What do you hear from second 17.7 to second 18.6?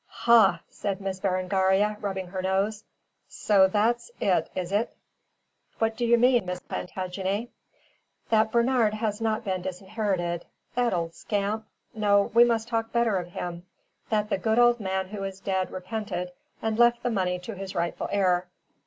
rightful heir.